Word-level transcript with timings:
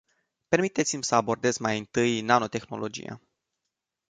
Permiteți-mi 0.49 1.03
să 1.03 1.15
abordez 1.15 1.57
mai 1.57 1.77
întâi 1.77 2.21
nanotehnologia. 2.21 3.21